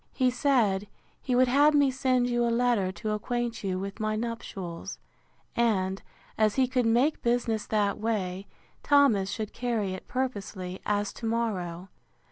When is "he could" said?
6.55-6.87